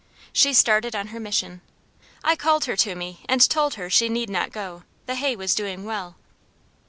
[0.33, 1.61] She started on her mission;
[2.23, 5.53] I called her to me, and told her she need not go, the hay was
[5.53, 6.15] doing well.